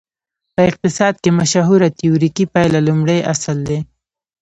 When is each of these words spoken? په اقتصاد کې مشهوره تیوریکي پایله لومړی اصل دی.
په 0.53 0.61
اقتصاد 0.69 1.13
کې 1.23 1.29
مشهوره 1.39 1.89
تیوریکي 1.99 2.45
پایله 2.53 2.79
لومړی 2.87 3.19
اصل 3.33 3.57
دی. 3.67 3.79